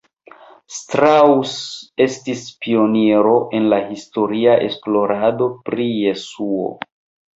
[0.75, 1.51] Strauss
[2.05, 6.71] estis pioniro en la historia esplorado pri Jesuo.